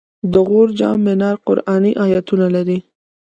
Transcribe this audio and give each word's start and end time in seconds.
د 0.33 0.33
غور 0.47 0.69
جام 0.79 0.97
منار 1.05 1.35
قرآني 1.47 1.91
آیتونه 2.05 2.45
لري 2.55 2.79